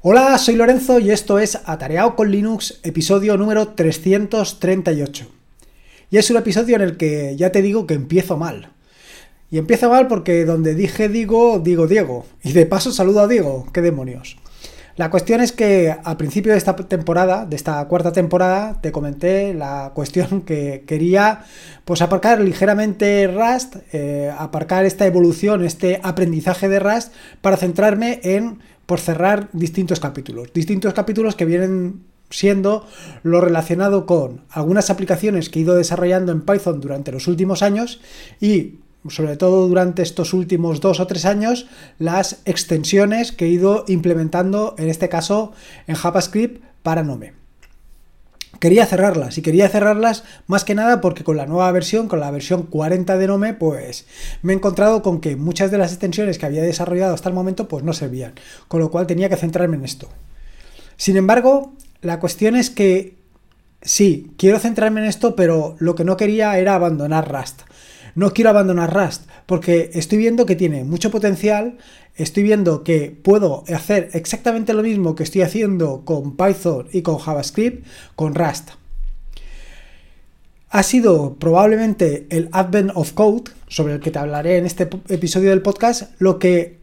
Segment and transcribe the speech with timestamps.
[0.00, 5.26] Hola, soy Lorenzo y esto es Atareado con Linux, episodio número 338.
[6.10, 8.70] Y es un episodio en el que ya te digo que empiezo mal.
[9.50, 12.26] Y empiezo mal porque donde dije digo, digo Diego.
[12.44, 14.36] Y de paso saludo a Diego, qué demonios.
[14.94, 19.52] La cuestión es que al principio de esta temporada, de esta cuarta temporada, te comenté
[19.52, 21.44] la cuestión que quería
[21.84, 28.60] pues aparcar ligeramente Rust, eh, aparcar esta evolución, este aprendizaje de Rust, para centrarme en
[28.88, 30.50] por cerrar distintos capítulos.
[30.54, 32.86] Distintos capítulos que vienen siendo
[33.22, 38.00] lo relacionado con algunas aplicaciones que he ido desarrollando en Python durante los últimos años
[38.40, 41.66] y sobre todo durante estos últimos dos o tres años,
[41.98, 45.52] las extensiones que he ido implementando, en este caso
[45.86, 47.37] en JavaScript para Nome.
[48.58, 52.30] Quería cerrarlas y quería cerrarlas más que nada porque con la nueva versión, con la
[52.30, 54.06] versión 40 de Nome, pues
[54.42, 57.68] me he encontrado con que muchas de las extensiones que había desarrollado hasta el momento
[57.68, 58.32] pues no servían,
[58.66, 60.08] con lo cual tenía que centrarme en esto.
[60.96, 63.16] Sin embargo, la cuestión es que
[63.80, 67.62] sí, quiero centrarme en esto, pero lo que no quería era abandonar Rust.
[68.18, 71.78] No quiero abandonar Rust porque estoy viendo que tiene mucho potencial,
[72.16, 77.18] estoy viendo que puedo hacer exactamente lo mismo que estoy haciendo con Python y con
[77.18, 78.70] JavaScript con Rust.
[80.70, 85.50] Ha sido probablemente el Advent of Code, sobre el que te hablaré en este episodio
[85.50, 86.78] del podcast, lo que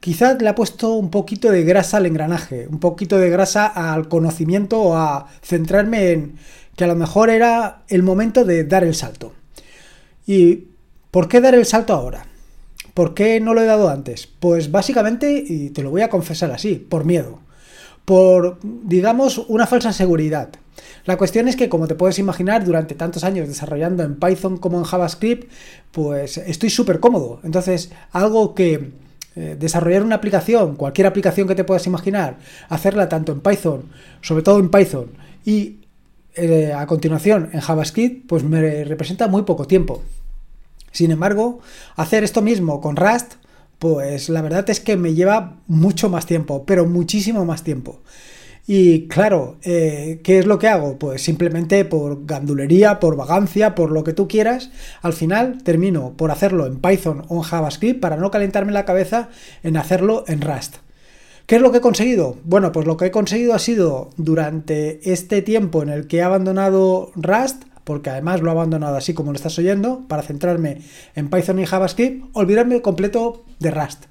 [0.00, 4.08] quizás le ha puesto un poquito de grasa al engranaje, un poquito de grasa al
[4.08, 6.36] conocimiento o a centrarme en
[6.76, 9.35] que a lo mejor era el momento de dar el salto.
[10.26, 10.64] ¿Y
[11.10, 12.26] por qué dar el salto ahora?
[12.94, 14.26] ¿Por qué no lo he dado antes?
[14.26, 17.40] Pues básicamente, y te lo voy a confesar así, por miedo.
[18.04, 20.50] Por, digamos, una falsa seguridad.
[21.04, 24.78] La cuestión es que, como te puedes imaginar, durante tantos años desarrollando en Python como
[24.78, 25.50] en JavaScript,
[25.92, 27.40] pues estoy súper cómodo.
[27.44, 28.92] Entonces, algo que
[29.36, 32.38] eh, desarrollar una aplicación, cualquier aplicación que te puedas imaginar,
[32.68, 33.82] hacerla tanto en Python,
[34.22, 35.10] sobre todo en Python,
[35.44, 35.80] y
[36.36, 40.02] eh, a continuación en JavaScript, pues me representa muy poco tiempo.
[40.92, 41.60] Sin embargo,
[41.96, 43.34] hacer esto mismo con Rust,
[43.78, 48.00] pues la verdad es que me lleva mucho más tiempo, pero muchísimo más tiempo.
[48.66, 50.98] Y claro, eh, ¿qué es lo que hago?
[50.98, 54.70] Pues simplemente por gandulería, por vagancia, por lo que tú quieras,
[55.02, 59.28] al final termino por hacerlo en Python o en JavaScript para no calentarme la cabeza
[59.62, 60.85] en hacerlo en Rust.
[61.46, 62.36] ¿Qué es lo que he conseguido?
[62.42, 66.22] Bueno, pues lo que he conseguido ha sido durante este tiempo en el que he
[66.22, 70.82] abandonado Rust, porque además lo he abandonado así como lo estás oyendo, para centrarme
[71.14, 74.06] en Python y JavaScript, olvidarme completo de Rust.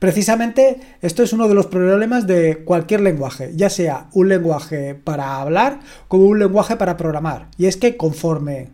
[0.00, 5.40] Precisamente esto es uno de los problemas de cualquier lenguaje, ya sea un lenguaje para
[5.40, 5.78] hablar
[6.08, 7.46] como un lenguaje para programar.
[7.58, 8.70] Y es que conforme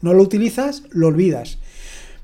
[0.00, 1.58] no lo utilizas, lo olvidas.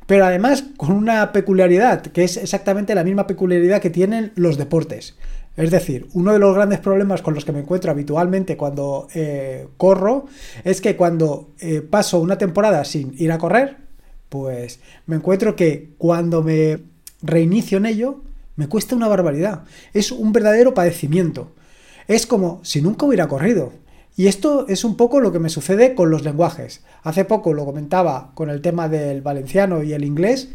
[0.09, 5.17] Pero además con una peculiaridad, que es exactamente la misma peculiaridad que tienen los deportes.
[5.55, 9.69] Es decir, uno de los grandes problemas con los que me encuentro habitualmente cuando eh,
[9.77, 10.25] corro
[10.65, 13.77] es que cuando eh, paso una temporada sin ir a correr,
[14.31, 16.79] pues me encuentro que cuando me
[17.21, 18.23] reinicio en ello,
[18.57, 19.65] me cuesta una barbaridad.
[19.93, 21.53] Es un verdadero padecimiento.
[22.07, 23.75] Es como si nunca hubiera corrido.
[24.19, 26.83] Y esto es un poco lo que me sucede con los lenguajes.
[27.05, 30.49] Hace poco lo comentaba con el tema del valenciano y el inglés,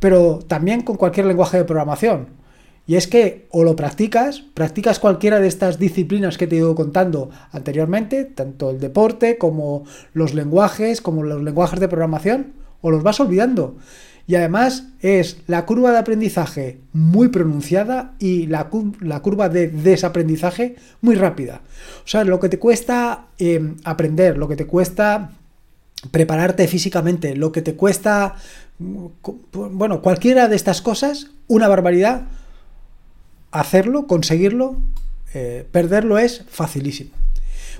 [0.00, 2.28] pero también con cualquier lenguaje de programación.
[2.86, 6.74] Y es que o lo practicas, practicas cualquiera de estas disciplinas que te he ido
[6.74, 9.84] contando anteriormente, tanto el deporte como
[10.14, 13.76] los lenguajes, como los lenguajes de programación, o los vas olvidando.
[14.26, 21.16] Y además es la curva de aprendizaje muy pronunciada y la, curva de desaprendizaje muy
[21.16, 21.62] rápida.
[22.04, 25.32] O sea, lo que te cuesta em, aprender, lo que te cuesta
[26.10, 28.36] prepararte físicamente, lo que te cuesta,
[28.78, 29.06] mm,
[29.72, 32.22] bueno, cualquiera de estas cosas, una barbaridad,
[33.50, 34.76] hacerlo, conseguirlo,
[35.34, 37.21] eh, perderlo es facilísimo.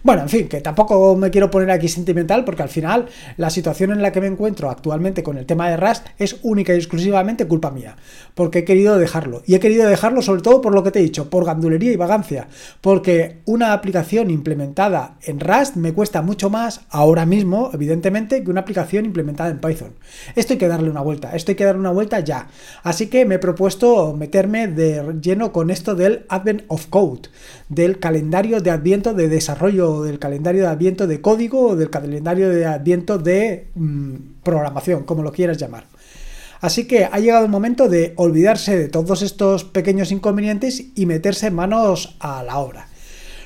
[0.04, 3.92] Bueno, en fin, que tampoco me quiero poner aquí sentimental porque al final la situación
[3.92, 7.46] en la que me encuentro actualmente con el tema de Rust es única y exclusivamente
[7.46, 7.94] culpa mía,
[8.34, 9.42] porque he querido dejarlo.
[9.46, 11.96] Y he querido dejarlo sobre todo por lo que te he dicho, por gandulería y
[11.96, 12.48] vagancia,
[12.80, 18.62] porque una aplicación implementada en Rust me cuesta mucho más ahora mismo, evidentemente, que una
[18.62, 19.94] aplicación implementada en Python.
[20.34, 22.48] Esto hay que darle una vuelta, esto hay que darle una vuelta ya.
[22.82, 27.28] Así que me he propuesto meterme de lleno con esto del Advent of Code,
[27.74, 32.50] del calendario de adviento de desarrollo del calendario de adviento de código o del calendario
[32.50, 35.86] de adviento de mm, programación, como lo quieras llamar.
[36.60, 41.50] Así que ha llegado el momento de olvidarse de todos estos pequeños inconvenientes y meterse
[41.50, 42.88] manos a la obra.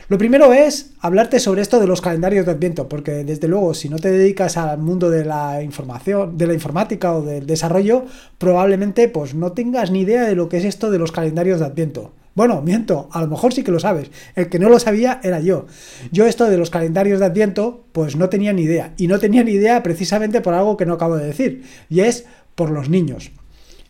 [0.08, 3.88] Lo primero es hablarte sobre esto de los calendarios de Adviento, porque desde luego si
[3.88, 8.05] no te dedicas al mundo de la información, de la informática o del desarrollo,
[8.38, 11.67] probablemente pues no tengas ni idea de lo que es esto de los calendarios de
[11.67, 12.12] Adviento.
[12.36, 14.10] Bueno, miento, a lo mejor sí que lo sabes.
[14.34, 15.66] El que no lo sabía era yo.
[16.12, 18.92] Yo esto de los calendarios de Adviento, pues no tenía ni idea.
[18.98, 21.64] Y no tenía ni idea precisamente por algo que no acabo de decir.
[21.88, 23.32] Y es por los niños.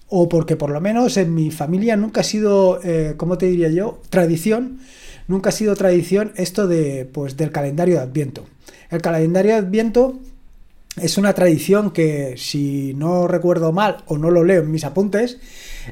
[0.09, 3.69] O porque por lo menos en mi familia nunca ha sido, eh, ¿cómo te diría
[3.69, 4.01] yo?
[4.11, 4.79] Tradición.
[5.27, 8.47] Nunca ha sido tradición esto de, pues, del calendario de Adviento.
[8.91, 10.21] El calendario de Adviento
[11.03, 15.39] es una tradición que, si no recuerdo mal o no lo leo en mis apuntes,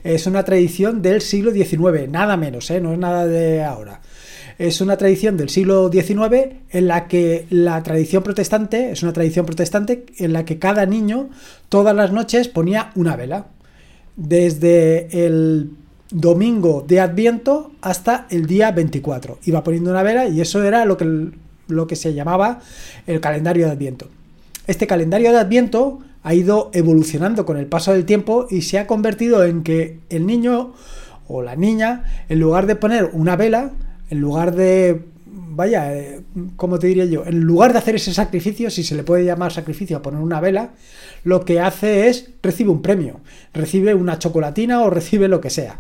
[0.02, 2.81] es una tradición del siglo XIX, nada menos, ¿eh?
[2.81, 4.00] no es nada de ahora.
[4.58, 9.46] Es una tradición del siglo XIX en la que la tradición protestante, es una tradición
[9.46, 11.29] protestante en la que cada niño
[11.69, 13.46] todas las noches ponía una vela.
[14.17, 15.70] Desde el
[16.11, 19.41] domingo de Adviento hasta el día 24.
[19.44, 21.31] Iba poniendo una vela y eso era lo que,
[21.67, 22.61] lo que se llamaba
[23.06, 24.08] el calendario de Adviento.
[24.69, 28.86] Este calendario de Adviento ha ido evolucionando con el paso del tiempo y se ha
[28.86, 30.72] convertido en que el niño
[31.28, 33.72] o la niña, en lugar de poner una vela,
[34.08, 36.22] en lugar de, vaya, eh,
[36.56, 37.24] ¿cómo te diría yo?
[37.26, 40.40] En lugar de hacer ese sacrificio, si se le puede llamar sacrificio a poner una
[40.40, 40.70] vela,
[41.24, 43.20] lo que hace es recibe un premio,
[43.52, 45.78] recibe una chocolatina o recibe lo que sea.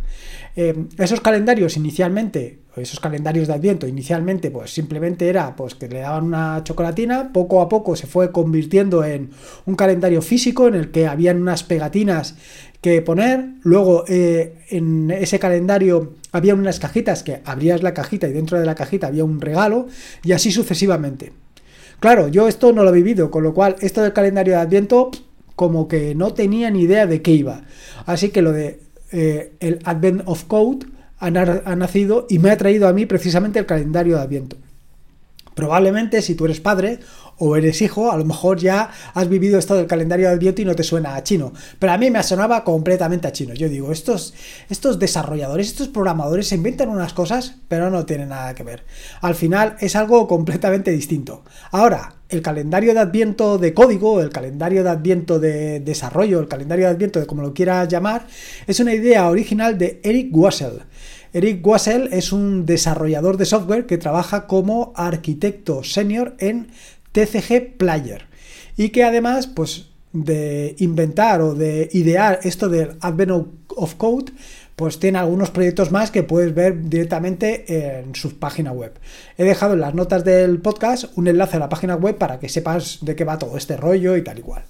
[0.56, 6.00] Eh, esos calendarios inicialmente, esos calendarios de Adviento inicialmente, pues simplemente era pues que le
[6.00, 9.30] daban una chocolatina, poco a poco se fue convirtiendo en
[9.66, 12.36] un calendario físico en el que habían unas pegatinas
[12.80, 18.32] que poner, luego eh, en ese calendario había unas cajitas que abrías la cajita y
[18.32, 19.88] dentro de la cajita había un regalo
[20.22, 21.32] y así sucesivamente.
[21.98, 25.10] Claro, yo esto no lo he vivido, con lo cual esto del calendario de Adviento
[25.56, 27.62] como que no tenía ni idea de qué iba.
[28.06, 28.80] Así que lo de
[29.16, 30.86] eh, el Advent of Code
[31.18, 34.56] ha, nacido y me ha traído a mí precisamente el calendario de Adviento.
[35.54, 36.98] Probablemente si tú eres padre
[37.38, 40.64] o eres hijo, a lo mejor ya has vivido esto del calendario de Adviento y
[40.64, 41.52] no te suena a chino.
[41.78, 43.54] Pero a mí me sonaba completamente a chino.
[43.54, 44.34] Yo digo, estos,
[44.68, 48.84] estos desarrolladores, estos programadores se inventan unas cosas, pero no tienen nada que ver.
[49.20, 51.44] Al final es algo completamente distinto.
[51.70, 56.86] Ahora, el calendario de Adviento de código, el calendario de Adviento de desarrollo, el calendario
[56.86, 58.26] de Adviento de como lo quieras llamar,
[58.66, 60.80] es una idea original de Eric Wassel.
[61.32, 66.68] Eric Wassel es un desarrollador de software que trabaja como arquitecto senior en
[67.12, 68.26] TCG Player
[68.76, 74.32] y que además pues de inventar o de idear esto del Advent of Code
[74.76, 78.92] pues tiene algunos proyectos más que puedes ver directamente en su página web.
[79.38, 82.48] He dejado en las notas del podcast un enlace a la página web para que
[82.48, 84.64] sepas de qué va todo este rollo y tal y cual.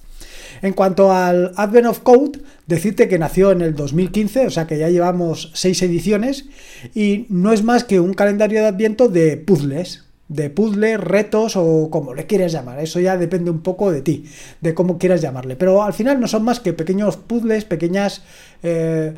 [0.61, 4.77] En cuanto al Advent of Code, decirte que nació en el 2015, o sea que
[4.77, 6.45] ya llevamos seis ediciones,
[6.93, 11.89] y no es más que un calendario de Adviento de puzzles, de puzzles, retos o
[11.91, 12.79] como le quieras llamar.
[12.79, 14.25] Eso ya depende un poco de ti,
[14.61, 15.55] de cómo quieras llamarle.
[15.55, 18.23] Pero al final no son más que pequeños puzzles, pequeñas...
[18.63, 19.13] Eh,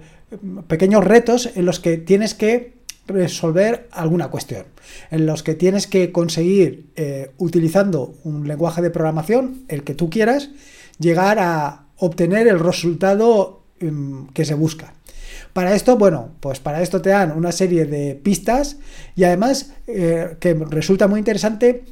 [0.67, 2.77] pequeños retos en los que tienes que
[3.07, 4.65] resolver alguna cuestión,
[5.11, 10.09] en los que tienes que conseguir, eh, utilizando un lenguaje de programación, el que tú
[10.09, 10.49] quieras,
[10.99, 14.93] llegar a obtener el resultado em, que se busca.
[15.53, 18.77] Para esto, bueno, pues para esto te dan una serie de pistas
[19.15, 21.83] y además eh, que resulta muy interesante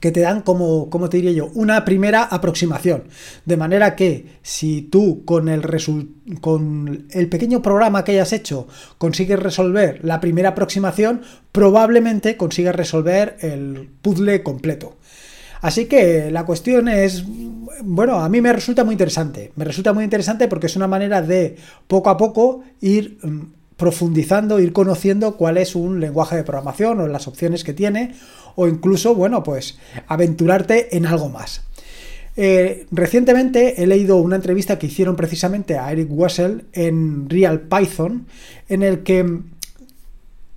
[0.00, 3.04] que te dan como, como te diría yo, una primera aproximación.
[3.44, 5.62] De manera que si tú con el,
[6.40, 8.66] con el pequeño programa que hayas hecho
[8.98, 14.96] consigues resolver la primera aproximación, probablemente consigas resolver el puzzle completo.
[15.60, 17.22] Así que la cuestión es,
[17.82, 19.52] bueno, a mí me resulta muy interesante.
[19.56, 23.40] Me resulta muy interesante porque es una manera de poco a poco ir mm,
[23.76, 28.14] profundizando, ir conociendo cuál es un lenguaje de programación o las opciones que tiene
[28.54, 31.62] o incluso, bueno, pues aventurarte en algo más.
[32.36, 38.26] Eh, recientemente he leído una entrevista que hicieron precisamente a Eric Wassel en Real Python,
[38.68, 39.40] en el que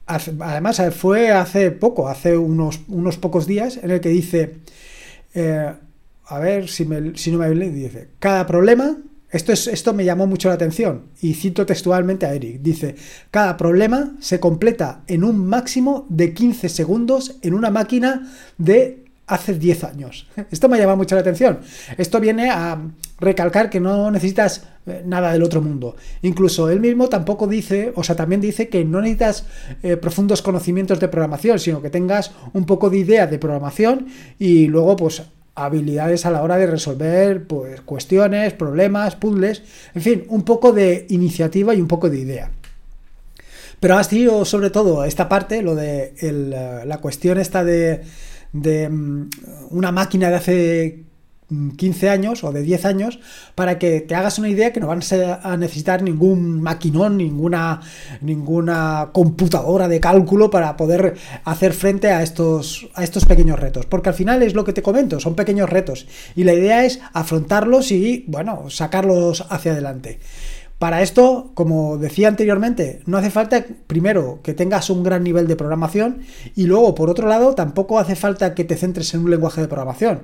[0.06, 4.56] además fue hace poco, hace unos, unos pocos días, en el que dice,
[5.34, 5.74] eh,
[6.26, 8.98] a ver si, si no me dice, cada problema
[9.34, 12.62] esto, es, esto me llamó mucho la atención y cito textualmente a Eric.
[12.62, 12.96] Dice,
[13.32, 19.56] cada problema se completa en un máximo de 15 segundos en una máquina de hace
[19.56, 20.28] 10 años.
[20.52, 21.60] Esto me llama mucho la atención.
[21.98, 22.80] Esto viene a
[23.20, 25.96] recalcar que no necesitas eh, nada del otro mundo.
[26.22, 29.46] Incluso él mismo tampoco dice, o sea, también dice que no necesitas
[29.82, 34.68] eh, profundos conocimientos de programación, sino que tengas un poco de idea de programación y
[34.68, 35.24] luego pues
[35.56, 41.06] habilidades a la hora de resolver pues, cuestiones, problemas, puzzles, en fin, un poco de
[41.10, 42.52] iniciativa y un poco de idea.
[43.80, 46.14] Pero ha sido sobre todo esta parte, lo de
[46.86, 48.02] la cuestión esta de,
[48.54, 49.30] de mm,
[49.72, 51.03] una máquina de hace
[51.78, 53.20] 15 años o de 10 años
[53.56, 55.02] para que te hagas una idea que no van
[55.44, 57.82] a necesitar ningún maquinón, ninguna,
[58.22, 63.86] ninguna computadora de cálculo para poder hacer frente a estos, a estos pequeños retos.
[63.86, 67.00] Porque al final es lo que te comento, son pequeños retos y la idea es
[67.14, 70.20] afrontarlos y, bueno, sacarlos hacia adelante.
[70.84, 75.56] Para esto, como decía anteriormente, no hace falta primero que tengas un gran nivel de
[75.56, 76.24] programación
[76.58, 79.70] y luego, por otro lado, tampoco hace falta que te centres en un lenguaje de
[79.70, 80.24] programación.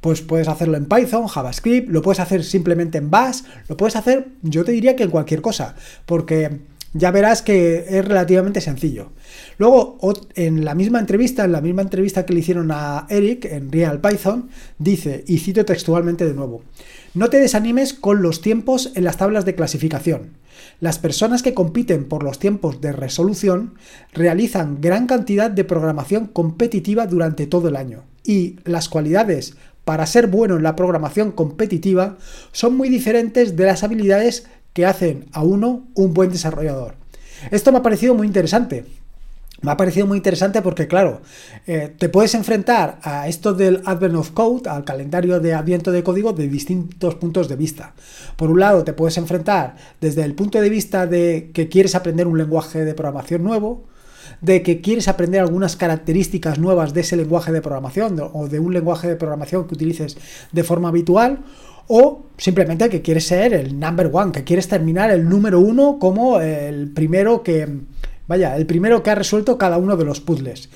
[0.00, 4.28] Pues puedes hacerlo en Python, JavaScript, lo puedes hacer simplemente en Bash, lo puedes hacer,
[4.42, 5.74] yo te diría que en cualquier cosa,
[6.04, 6.60] porque
[6.92, 9.10] ya verás que es relativamente sencillo.
[9.58, 9.98] Luego,
[10.34, 14.00] en la misma entrevista, en la misma entrevista que le hicieron a Eric en Real
[14.00, 14.48] Python,
[14.78, 16.62] dice, y cito textualmente de nuevo,
[17.14, 20.38] no te desanimes con los tiempos en las tablas de clasificación.
[20.80, 23.74] Las personas que compiten por los tiempos de resolución
[24.12, 29.56] realizan gran cantidad de programación competitiva durante todo el año y las cualidades
[29.86, 32.18] para ser bueno en la programación competitiva
[32.52, 36.96] son muy diferentes de las habilidades que hacen a uno un buen desarrollador.
[37.50, 38.84] Esto me ha parecido muy interesante
[39.62, 41.22] me ha parecido muy interesante porque, claro,
[41.66, 46.02] eh, te puedes enfrentar a esto del Advent of Code, al calendario de Adviento de
[46.02, 47.94] código, de distintos puntos de vista.
[48.36, 52.26] Por un lado, te puedes enfrentar desde el punto de vista de que quieres aprender
[52.26, 53.84] un lenguaje de programación nuevo,
[54.40, 58.72] de que quieres aprender algunas características nuevas de ese lenguaje de programación o de un
[58.72, 60.16] lenguaje de programación que utilices
[60.52, 61.44] de forma habitual,
[61.88, 66.40] o simplemente que quieres ser el number one, que quieres terminar el número uno como
[66.40, 67.86] el primero que
[68.28, 70.68] Vaya, el primero que ha resuelto cada uno de los puzzles.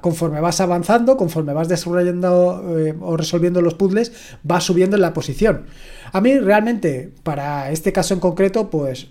[0.00, 4.12] conforme vas avanzando, conforme vas desarrollando eh, o resolviendo los puzzles,
[4.42, 5.66] vas subiendo en la posición.
[6.12, 9.08] A mí realmente, para este caso en concreto, pues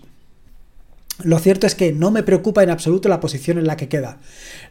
[1.22, 4.18] lo cierto es que no me preocupa en absoluto la posición en la que queda.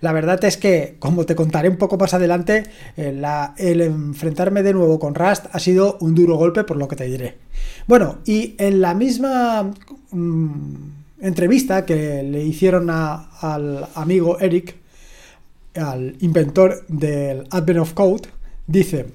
[0.02, 2.64] La verdad es que, como te contaré un poco más adelante,
[2.98, 3.22] eh,
[3.58, 7.06] el enfrentarme de nuevo con Rust ha sido un duro golpe por lo que te
[7.06, 7.38] diré.
[7.88, 9.72] Bueno, y en la misma...
[10.12, 14.76] Mm, entrevista que le hicieron al amigo Eric,
[15.74, 18.30] al inventor del Advent of Code,
[18.68, 19.06] dice,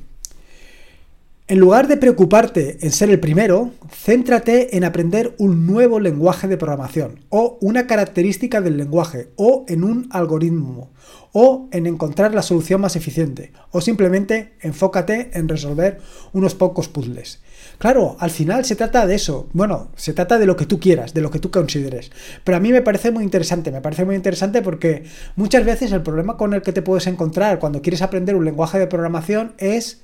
[1.49, 6.59] en lugar de preocuparte en ser el primero, céntrate en aprender un nuevo lenguaje de
[6.59, 10.91] programación, o una característica del lenguaje, o en un algoritmo,
[11.33, 16.01] o en encontrar la solución más eficiente, o simplemente enfócate en resolver
[16.35, 17.41] unos pocos puzzles.
[17.79, 19.49] Claro, al final se trata de eso.
[19.53, 22.11] Bueno, se trata de lo que tú quieras, de lo que tú consideres.
[22.45, 25.05] Pero a mí me parece muy interesante, me parece muy interesante porque
[25.37, 28.79] muchas veces el problema con el que te puedes encontrar cuando quieres aprender un lenguaje
[28.79, 30.03] de programación es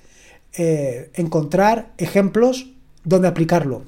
[0.57, 2.73] eh, encontrar ejemplos
[3.05, 3.85] donde aplicarlo.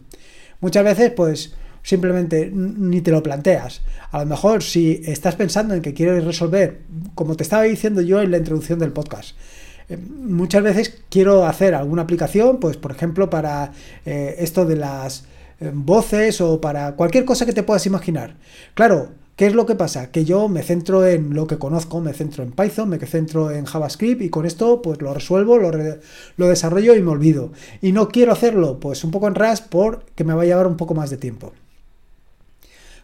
[0.61, 3.83] Muchas veces, pues simplemente ni te lo planteas.
[4.11, 6.81] A lo mejor si estás pensando en que quieres resolver,
[7.15, 9.37] como te estaba diciendo yo en la introducción del podcast,
[9.89, 13.73] eh, muchas veces quiero hacer alguna aplicación, pues por ejemplo para
[14.05, 15.25] eh, esto de las
[15.73, 18.37] voces o para cualquier cosa que te puedas imaginar.
[18.75, 20.11] Claro, ¿qué es lo que pasa?
[20.11, 23.67] Que yo me centro en lo que conozco, me centro en Python, me centro en
[23.67, 25.71] JavaScript y con esto pues lo resuelvo, lo,
[26.37, 27.53] lo desarrollo y me olvido.
[27.81, 30.77] Y no quiero hacerlo pues un poco en Rust porque me va a llevar un
[30.77, 31.53] poco más de tiempo.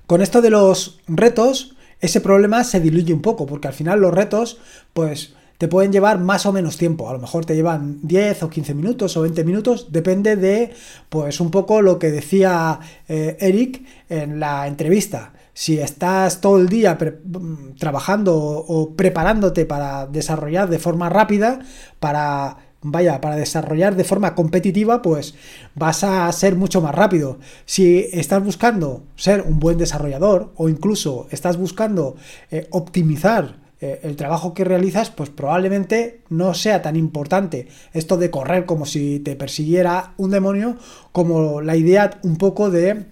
[0.06, 4.12] Con esto de los retos, ese problema se diluye un poco, porque al final los
[4.12, 4.58] retos,
[4.92, 7.08] pues te pueden llevar más o menos tiempo.
[7.08, 10.72] A lo mejor te llevan 10 o 15 minutos o 20 minutos, depende de,
[11.08, 15.32] pues, un poco lo que decía eh, Eric en la entrevista.
[15.54, 16.98] Si estás todo el día
[17.78, 21.60] trabajando o preparándote para desarrollar de forma rápida,
[22.00, 25.34] para vaya, para desarrollar de forma competitiva, pues
[25.74, 27.38] vas a ser mucho más rápido.
[27.64, 32.16] Si estás buscando ser un buen desarrollador o incluso estás buscando
[32.50, 38.30] eh, optimizar eh, el trabajo que realizas, pues probablemente no sea tan importante esto de
[38.30, 40.76] correr como si te persiguiera un demonio,
[41.12, 43.06] como la idea un poco de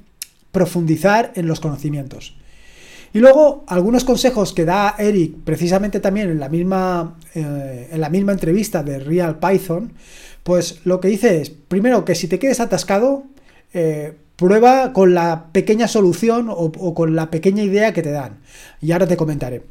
[0.53, 2.37] profundizar en los conocimientos.
[3.13, 8.09] Y luego algunos consejos que da Eric precisamente también en la misma, eh, en la
[8.09, 9.93] misma entrevista de Real Python,
[10.45, 13.25] pues lo que dice es, primero que si te quedes atascado,
[13.75, 18.39] eh, prueba con la pequeña solución o, con la pequeña idea que te dan.
[18.81, 19.63] Y ahora te comentaré.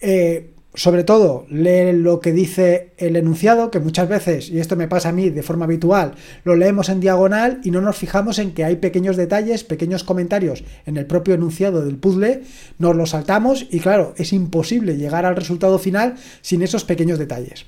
[0.00, 4.86] Eh, sobre todo, lee lo que dice el enunciado, que muchas veces, y esto me
[4.86, 8.52] pasa a mí de forma habitual, lo leemos en diagonal y no nos fijamos en
[8.52, 12.42] que hay pequeños detalles, pequeños comentarios en el propio enunciado del puzzle,
[12.78, 17.66] nos lo saltamos y claro, es imposible llegar al resultado final sin esos pequeños detalles.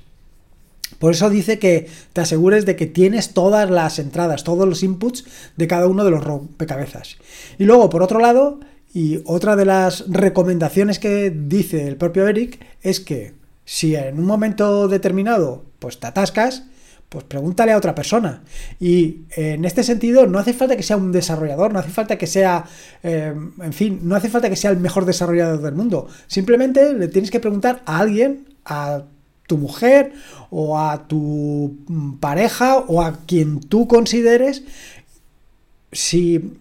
[0.99, 5.25] Por eso dice que te asegures de que tienes todas las entradas, todos los inputs
[5.57, 7.17] de cada uno de los rompecabezas.
[7.57, 8.59] Y luego, por otro lado,
[8.93, 13.33] y otra de las recomendaciones que dice el propio Eric es que
[13.65, 16.63] si en un momento determinado pues te atascas,
[17.09, 18.41] pues pregúntale a otra persona.
[18.79, 22.25] Y en este sentido, no hace falta que sea un desarrollador, no hace falta que
[22.25, 22.65] sea,
[23.03, 26.07] eh, en fin, no hace falta que sea el mejor desarrollador del mundo.
[26.25, 29.03] Simplemente le tienes que preguntar a alguien, a
[29.45, 30.13] tu mujer
[30.49, 34.63] o a tu mm, pareja o a quien tú consideres
[35.91, 36.57] si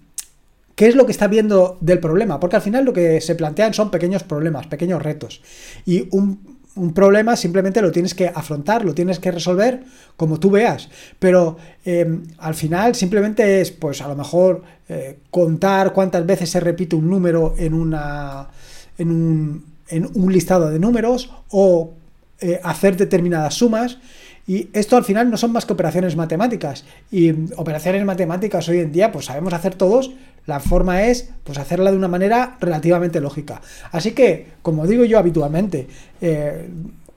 [0.75, 3.75] qué es lo que está viendo del problema, porque al final lo que se plantean
[3.75, 5.43] son pequeños problemas, pequeños retos.
[5.85, 9.85] Y un un problema simplemente lo tienes que afrontar, lo tienes que resolver
[10.17, 10.89] como tú veas.
[11.19, 16.61] Pero em, al final simplemente es, pues a lo mejor, eh, contar cuántas veces se
[16.61, 18.49] repite un número en, una,
[18.97, 21.93] en, un, en un listado de números o
[22.41, 23.99] eh, hacer determinadas sumas.
[24.47, 26.85] Y esto al final no son más que operaciones matemáticas.
[27.11, 30.13] Y operaciones matemáticas hoy en día, pues sabemos hacer todos.
[30.47, 33.61] La forma es pues hacerla de una manera relativamente lógica.
[33.93, 35.87] Así que, como digo yo habitualmente,
[36.21, 36.69] eh,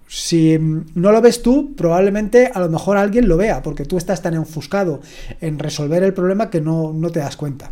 [0.08, 4.22] si no lo ves tú, probablemente a lo mejor alguien lo vea, porque tú estás
[4.22, 5.01] tan enfuscado
[5.41, 7.72] en resolver el problema que no, no te das cuenta.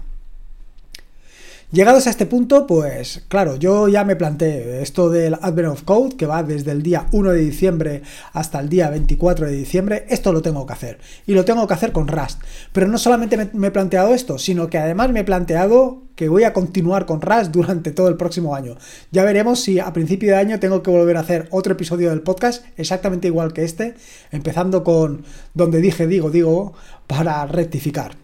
[1.74, 6.16] Llegados a este punto, pues claro, yo ya me planteé esto del Advent of Code,
[6.16, 10.32] que va desde el día 1 de diciembre hasta el día 24 de diciembre, esto
[10.32, 11.00] lo tengo que hacer.
[11.26, 12.44] Y lo tengo que hacer con Rust.
[12.74, 16.44] Pero no solamente me, he planteado esto, sino que además me he planteado que voy
[16.44, 18.78] a continuar con Rust durante todo el próximo año.
[19.10, 22.22] Ya veremos si a principio de año tengo que volver a hacer otro episodio del
[22.22, 23.96] podcast exactamente igual que este,
[24.30, 25.26] empezando con
[25.56, 26.74] donde dije digo, digo,
[27.08, 28.16] para rectificar.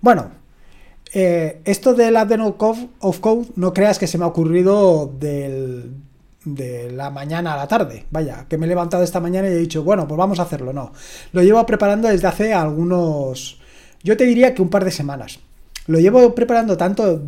[0.00, 0.41] Bueno,
[1.14, 2.42] eh, esto del Advent
[3.00, 5.90] of Code no creas que se me ha ocurrido de
[6.92, 8.06] la mañana a la tarde.
[8.10, 10.72] Vaya, que me he levantado esta mañana y he dicho, bueno, pues vamos a hacerlo.
[10.72, 10.92] No,
[11.32, 13.60] lo llevo preparando desde hace algunos,
[14.02, 15.40] yo te diría que un par de semanas.
[15.86, 17.22] Lo llevo preparando tanto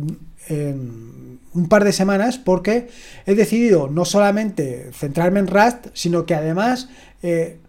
[0.49, 2.89] un par de semanas porque
[3.25, 6.89] he decidido no solamente centrarme en Rust, sino que además...
[7.21, 7.59] Eh,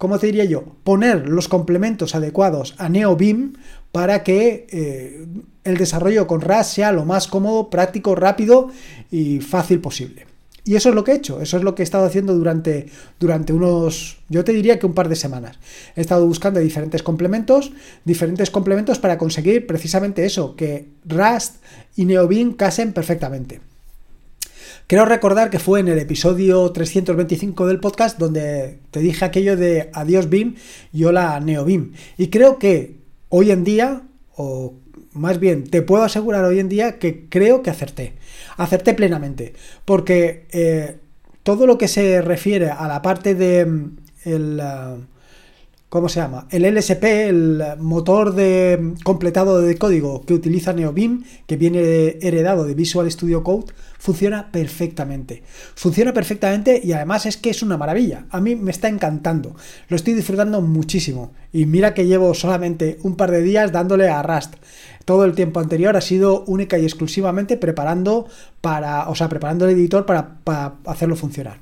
[0.00, 0.64] ¿cómo te diría yo?
[0.82, 3.52] Poner los complementos adecuados a NeoBeam
[3.92, 5.26] para que eh,
[5.64, 8.70] el desarrollo con Rust sea lo más cómodo, práctico, rápido
[9.10, 10.26] y fácil posible.
[10.64, 12.86] Y eso es lo que he hecho, eso es lo que he estado haciendo durante,
[13.18, 15.58] durante unos, yo te diría que un par de semanas.
[15.96, 17.72] He estado buscando diferentes complementos,
[18.04, 21.56] diferentes complementos para conseguir precisamente eso, que Rust
[21.96, 23.60] y NeoBeam casen perfectamente.
[24.86, 29.88] Quiero recordar que fue en el episodio 325 del podcast donde te dije aquello de
[29.92, 30.56] adiós BIM
[30.92, 31.92] y hola NeoBeam.
[32.18, 32.99] Y creo que
[33.30, 34.02] hoy en día,
[34.36, 34.74] o
[35.12, 38.14] más bien, te puedo asegurar hoy en día que creo que acerté.
[38.56, 39.54] Acerté plenamente.
[39.84, 40.98] Porque eh,
[41.42, 45.04] todo lo que se refiere a la parte de mm, el, uh,
[45.90, 46.46] ¿cómo se llama?
[46.50, 52.74] El LSP, el motor de completado de código que utiliza NeoBeam, que viene heredado de
[52.74, 53.66] Visual Studio Code,
[53.98, 55.42] funciona perfectamente.
[55.74, 58.26] Funciona perfectamente y además es que es una maravilla.
[58.30, 59.56] A mí me está encantando.
[59.88, 61.32] Lo estoy disfrutando muchísimo.
[61.52, 64.54] Y mira que llevo solamente un par de días dándole a Rust.
[65.04, 68.28] Todo el tiempo anterior ha sido única y exclusivamente preparando
[68.60, 71.58] para, o sea, preparando el editor para, para hacerlo funcionar.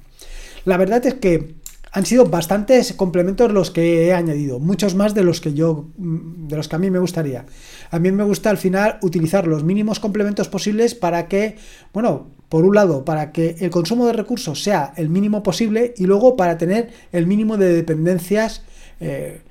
[0.66, 1.54] La verdad es que
[1.92, 6.56] han sido bastantes complementos los que he añadido, muchos más de los que yo de
[6.56, 7.46] los que a mí me gustaría.
[7.90, 11.56] A mí me gusta al final utilizar los mínimos complementos posibles para que,
[11.92, 16.04] bueno, por un lado, para que el consumo de recursos sea el mínimo posible y
[16.04, 18.62] luego para tener el mínimo de dependencias
[19.00, 19.42] eh,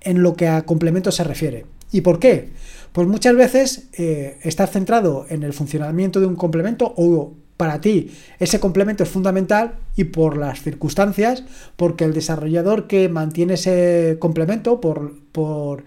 [0.00, 1.66] en lo que a complementos se refiere.
[1.90, 2.50] ¿Y por qué?
[2.92, 8.10] Pues muchas veces eh, estar centrado en el funcionamiento de un complemento o para ti
[8.40, 11.44] ese complemento es fundamental y por las circunstancias,
[11.76, 15.84] porque el desarrollador que mantiene ese complemento, por, por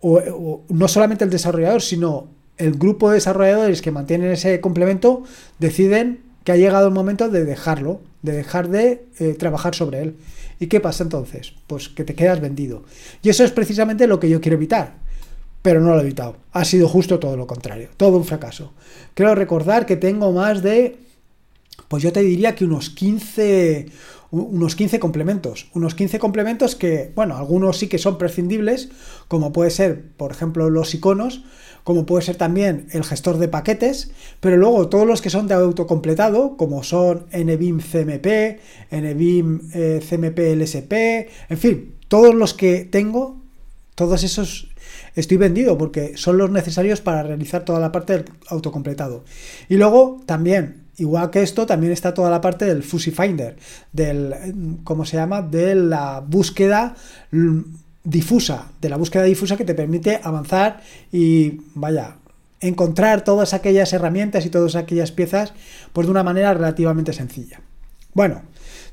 [0.00, 5.24] no solamente el desarrollador, sino el grupo de desarrolladores que mantienen ese complemento,
[5.58, 10.16] deciden que ha llegado el momento de dejarlo, de dejar de eh, trabajar sobre él.
[10.58, 11.52] ¿Y qué pasa entonces?
[11.66, 12.84] Pues que te quedas vendido.
[13.22, 15.03] Y eso es precisamente lo que yo quiero evitar
[15.64, 16.36] pero no lo he evitado.
[16.52, 18.74] Ha sido justo todo lo contrario, todo un fracaso.
[19.14, 20.98] Quiero recordar que tengo más de,
[21.88, 23.86] pues yo te diría que unos 15,
[24.30, 25.70] unos 15 complementos.
[25.72, 28.90] Unos 15 complementos que, bueno, algunos sí que son prescindibles,
[29.26, 31.44] como puede ser, por ejemplo, los iconos,
[31.82, 35.54] como puede ser también el gestor de paquetes, pero luego todos los que son de
[35.54, 40.92] autocompletado, como son NBIM CMP, NBIM eh, CMP LSP,
[41.48, 43.43] en fin, todos los que tengo,
[43.94, 44.68] todos esos
[45.14, 49.24] estoy vendido porque son los necesarios para realizar toda la parte del autocompletado.
[49.68, 53.56] Y luego también, igual que esto, también está toda la parte del Fuzzy Finder,
[53.92, 54.34] del,
[54.84, 55.42] ¿cómo se llama?
[55.42, 56.94] De la búsqueda
[58.02, 62.16] difusa, de la búsqueda difusa que te permite avanzar y, vaya,
[62.60, 65.52] encontrar todas aquellas herramientas y todas aquellas piezas
[65.92, 67.60] pues de una manera relativamente sencilla.
[68.14, 68.42] Bueno,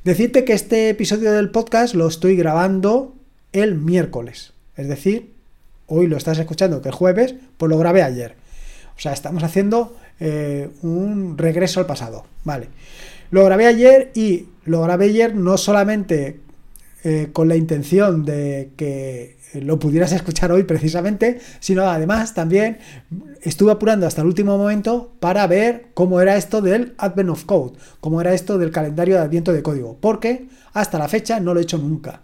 [0.03, 3.13] Decirte que este episodio del podcast lo estoy grabando
[3.51, 4.50] el miércoles.
[4.75, 5.33] Es decir,
[5.87, 8.35] hoy lo estás escuchando que es jueves, pues lo grabé ayer.
[8.95, 12.25] O sea, estamos haciendo eh, un regreso al pasado.
[12.43, 12.67] Vale.
[13.31, 16.39] Lo grabé ayer y lo grabé ayer no solamente
[17.03, 22.77] eh, con la intención de que lo pudieras escuchar hoy precisamente, sino además también
[23.41, 27.77] estuve apurando hasta el último momento para ver cómo era esto del Advent of Code,
[27.99, 31.59] cómo era esto del calendario de Adviento de código, porque hasta la fecha no lo
[31.59, 32.21] he hecho nunca.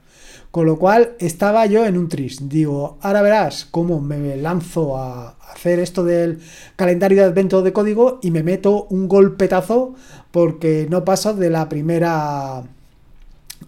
[0.51, 2.49] Con lo cual estaba yo en un tris.
[2.49, 6.39] Digo, ahora verás cómo me lanzo a hacer esto del
[6.75, 9.93] calendario de advento de código y me meto un golpetazo
[10.31, 12.63] porque no paso de la primera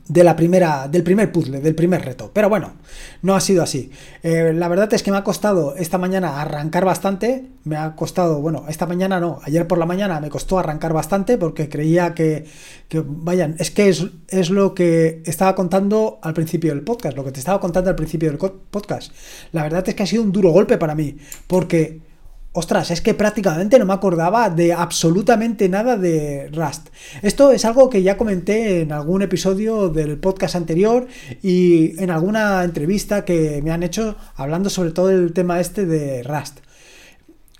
[0.09, 2.31] de la primera, del primer puzzle, del primer reto.
[2.33, 2.73] Pero bueno,
[3.21, 3.91] no ha sido así.
[4.23, 7.45] Eh, la verdad es que me ha costado esta mañana arrancar bastante.
[7.63, 11.37] Me ha costado, bueno, esta mañana no, ayer por la mañana me costó arrancar bastante
[11.37, 12.45] porque creía que,
[12.87, 17.23] que vayan, es que es, es, lo que estaba contando al principio del podcast, lo
[17.23, 19.13] que te estaba contando al principio del podcast.
[19.51, 22.08] La verdad es que ha sido un duro golpe para mí porque
[22.51, 26.89] Ostras, es que prácticamente no me acordaba de absolutamente nada de Rust.
[27.21, 31.07] Esto es algo que ya comenté en algún episodio del podcast anterior
[31.43, 36.23] y en alguna entrevista que me han hecho hablando sobre todo el tema este de
[36.23, 36.61] Rust.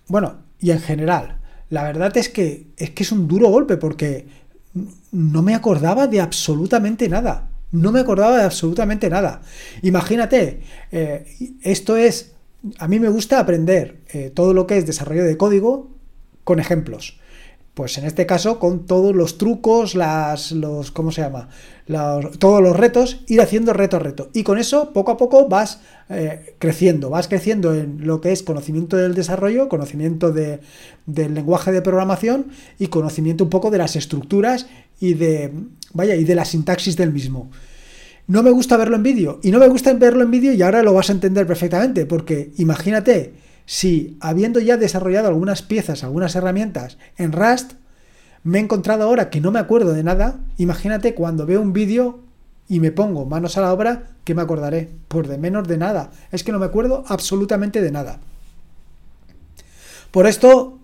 [0.07, 1.37] Bueno, y en general,
[1.69, 4.25] la verdad es que es que es un duro golpe porque
[5.11, 7.47] no me acordaba de absolutamente nada.
[7.71, 9.41] No me acordaba de absolutamente nada.
[9.83, 11.25] Imagínate, eh,
[11.61, 12.31] esto es
[12.77, 15.89] a mí me gusta aprender eh, todo lo que es desarrollo de código
[16.43, 17.19] con ejemplos.
[17.73, 21.47] Pues en este caso, con todos los trucos, los, ¿cómo se llama?
[22.37, 24.29] todos los retos, ir haciendo reto a reto.
[24.33, 27.09] Y con eso, poco a poco, vas eh, creciendo.
[27.09, 30.59] Vas creciendo en lo que es conocimiento del desarrollo, conocimiento del
[31.33, 32.47] lenguaje de programación
[32.79, 34.67] y conocimiento un poco de las estructuras
[34.99, 35.53] y de,
[35.93, 37.49] vaya, y de la sintaxis del mismo
[38.29, 39.39] no me gusta verlo en vídeo.
[39.41, 42.51] Y no me gusta verlo en vídeo y ahora lo vas a entender perfectamente, porque
[42.57, 43.33] imagínate,
[43.65, 47.73] si habiendo ya desarrollado algunas piezas, algunas herramientas en Rust,
[48.43, 52.19] me he encontrado ahora que no me acuerdo de nada, imagínate cuando veo un vídeo
[52.67, 54.91] y me pongo manos a la obra, que me acordaré?
[55.07, 56.11] Pues de menos de nada.
[56.31, 58.19] Es que no me acuerdo absolutamente de nada.
[60.11, 60.77] Por esto,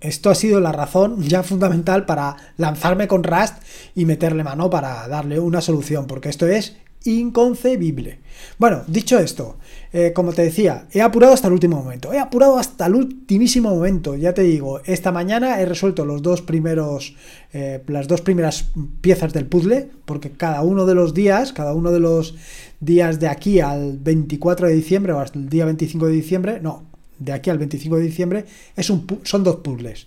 [0.00, 3.54] esto ha sido la razón ya fundamental para lanzarme con Rust
[3.94, 8.20] y meterle mano para darle una solución, porque esto es inconcebible.
[8.58, 9.56] Bueno, dicho esto,
[9.92, 12.12] eh, como te decía, he apurado hasta el último momento.
[12.12, 14.16] He apurado hasta el ultimísimo momento.
[14.16, 17.14] Ya te digo, esta mañana he resuelto los dos primeros,
[17.52, 21.90] eh, las dos primeras piezas del puzzle, porque cada uno de los días, cada uno
[21.90, 22.34] de los
[22.80, 26.84] días de aquí al 24 de diciembre o hasta el día 25 de diciembre, no,
[27.18, 28.44] de aquí al 25 de diciembre,
[28.82, 30.06] son dos puzzles.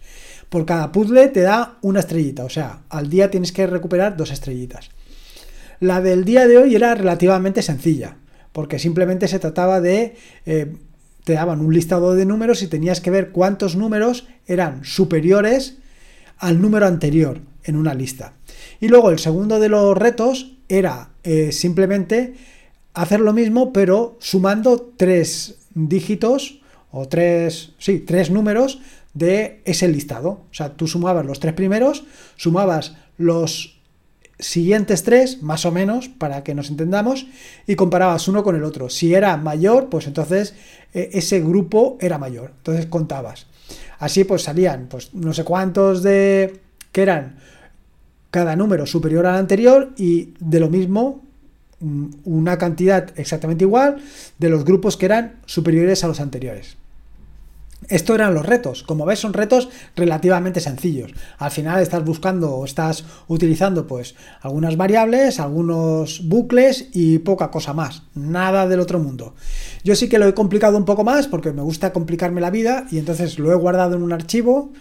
[0.49, 4.31] Por cada puzzle te da una estrellita, o sea, al día tienes que recuperar dos
[4.31, 4.89] estrellitas.
[5.81, 8.15] La del día de hoy era relativamente sencilla,
[8.51, 10.15] porque simplemente se trataba de...
[10.45, 10.77] Eh,
[11.23, 15.79] te daban un listado de números y tenías que ver cuántos números eran superiores
[16.37, 18.33] al número anterior en una lista.
[18.79, 22.35] Y luego el segundo de los retos era eh, simplemente
[22.93, 28.81] hacer lo mismo, pero sumando tres dígitos o tres, sí, tres números
[29.15, 30.29] de ese listado.
[30.29, 32.03] O sea, tú sumabas los tres primeros,
[32.35, 33.80] sumabas los
[34.41, 37.27] siguientes tres, más o menos, para que nos entendamos,
[37.67, 38.89] y comparabas uno con el otro.
[38.89, 40.53] Si era mayor, pues entonces
[40.93, 42.51] eh, ese grupo era mayor.
[42.57, 43.45] Entonces contabas.
[43.99, 46.59] Así pues salían, pues no sé cuántos de...
[46.91, 47.37] que eran
[48.31, 51.23] cada número superior al anterior y de lo mismo
[51.79, 53.97] mm, una cantidad exactamente igual
[54.39, 56.77] de los grupos que eran superiores a los anteriores.
[57.89, 58.83] Esto eran los retos.
[58.83, 61.11] Como ves, son retos relativamente sencillos.
[61.39, 67.73] Al final estás buscando o estás utilizando pues algunas variables, algunos bucles y poca cosa
[67.73, 68.03] más.
[68.13, 69.33] Nada del otro mundo.
[69.83, 72.85] Yo sí que lo he complicado un poco más porque me gusta complicarme la vida
[72.91, 74.71] y entonces lo he guardado en un archivo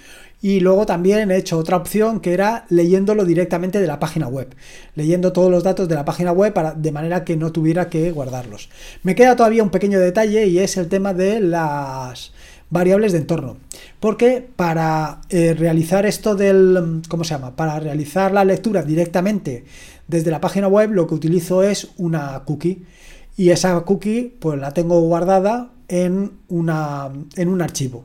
[0.43, 4.55] y luego también he hecho otra opción que era leyéndolo directamente de la página web,
[4.95, 8.11] leyendo todos los datos de la página web para, de manera que no tuviera que
[8.11, 8.71] guardarlos.
[9.03, 12.33] Me queda todavía un pequeño detalle y es el tema de las
[12.71, 13.57] variables de entorno.
[13.99, 17.57] Porque para eh, realizar esto del, ¿cómo se llama?
[17.57, 19.65] Para realizar la lectura directamente
[20.09, 22.85] desde la página web, lo que utilizo es una cookie.
[23.37, 28.05] Y esa cookie, pues la tengo guardada en, una, en un archivo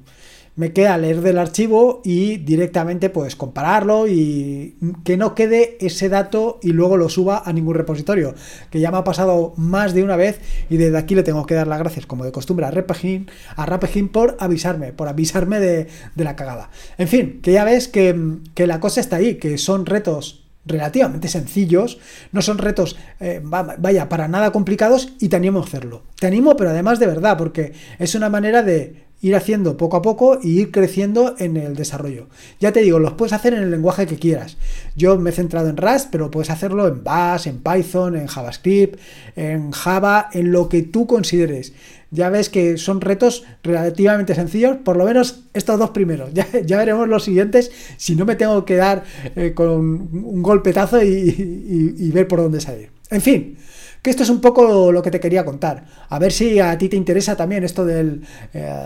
[0.56, 6.60] me queda leer del archivo y directamente pues compararlo y que no quede ese dato
[6.62, 8.36] y luego lo suba a ningún repositorio,
[8.70, 10.40] que ya me ha pasado más de una vez
[10.70, 13.66] y desde aquí le tengo que dar las gracias como de costumbre a Rapagin, a
[13.66, 16.70] Rapagin por avisarme, por avisarme de, la cagada.
[16.98, 21.28] En fin, que ya ves que, que la cosa está ahí, que son retos relativamente
[21.28, 22.00] sencillos,
[22.32, 26.04] no son retos, eh, vaya, para nada complicados y te animo a hacerlo.
[26.20, 30.04] Te animo, pero además de verdad, porque es una manera de ir haciendo poco a
[30.04, 32.28] poco y ir creciendo en el desarrollo.
[32.60, 34.58] Ya te digo, los puedes hacer en el lenguaje que quieras.
[34.96, 39.00] Yo me he centrado en Rust, pero puedes hacerlo en Bash, en Python, en JavaScript,
[39.36, 41.74] en Java, en lo que tú consideres.
[42.12, 46.30] Ya ves que son retos relativamente sencillos, por lo menos estos dos primeros.
[46.66, 49.04] Ya, veremos los siguientes si no me tengo que dar
[49.36, 52.92] eh, con un golpetazo y ver por dónde salir.
[53.10, 53.58] En fin,
[54.06, 55.84] que esto es un poco lo que te quería contar.
[56.10, 58.22] A ver si a ti te interesa también esto del
[58.54, 58.86] eh,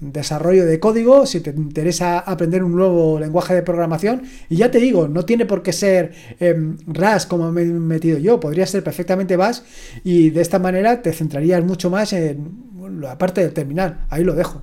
[0.00, 4.22] desarrollo de código, si te interesa aprender un nuevo lenguaje de programación.
[4.48, 8.18] Y ya te digo, no tiene por qué ser eh, RAS como me he metido
[8.18, 9.60] yo, podría ser perfectamente Bash
[10.04, 14.06] y de esta manera te centrarías mucho más en la parte del terminal.
[14.10, 14.62] Ahí lo dejo.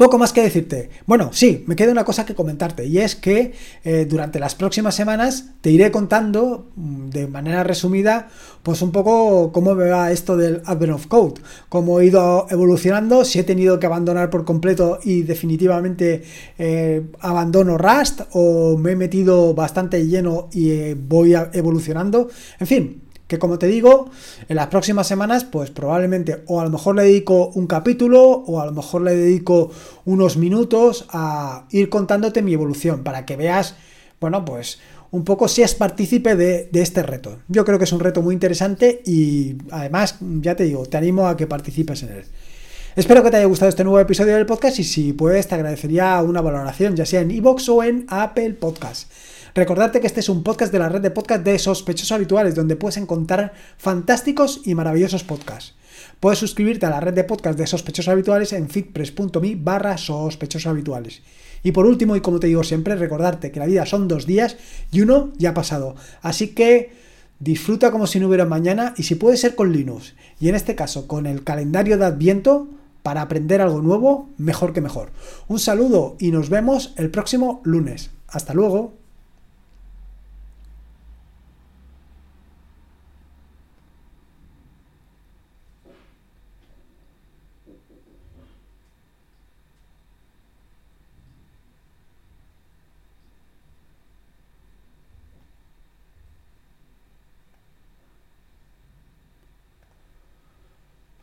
[0.00, 0.88] Poco más que decirte.
[1.04, 3.52] Bueno, sí, me queda una cosa que comentarte y es que
[3.84, 8.30] eh, durante las próximas semanas te iré contando mm, de manera resumida
[8.62, 13.26] pues un poco cómo me va esto del Advent of Code, cómo he ido evolucionando,
[13.26, 16.22] si he tenido que abandonar por completo y definitivamente
[16.58, 22.30] eh, abandono Rust o me he metido bastante lleno y eh, voy evolucionando.
[22.58, 24.10] En fin, que como te digo,
[24.48, 28.60] en las próximas semanas, pues probablemente o a lo mejor le dedico un capítulo o
[28.60, 29.70] a lo mejor le dedico
[30.04, 33.76] unos minutos a ir contándote mi evolución para que veas,
[34.20, 34.80] bueno, pues
[35.12, 37.38] un poco si es partícipe de, este reto.
[37.46, 41.28] Yo creo que es un reto muy interesante y además, ya te digo, te animo
[41.28, 42.24] a que participes en él.
[42.96, 46.20] Espero que te haya gustado este nuevo episodio del podcast y si puedes te agradecería
[46.20, 49.08] una valoración, ya sea en iVoox o en Apple Podcast.
[49.54, 52.76] Recordarte que este es un podcast de la red de podcast de sospechosos habituales, donde
[52.76, 55.74] puedes encontrar fantásticos y maravillosos podcasts.
[56.20, 61.22] Puedes suscribirte a la red de podcast de sospechosos habituales en fitpress.me barra sospechosos habituales.
[61.62, 64.56] Y por último, y como te digo siempre, recordarte que la vida son dos días
[64.92, 65.96] y uno ya ha pasado.
[66.22, 66.92] Así que
[67.38, 70.14] disfruta como si no hubiera mañana y si puede ser con Linux.
[70.38, 72.68] Y en este caso, con el calendario de Adviento,
[73.02, 75.10] para aprender algo nuevo, mejor que mejor.
[75.48, 78.10] Un saludo y nos vemos el próximo lunes.
[78.28, 78.99] Hasta luego.